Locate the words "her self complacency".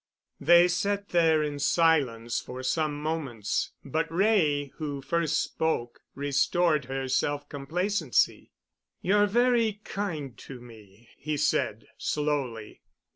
6.85-8.51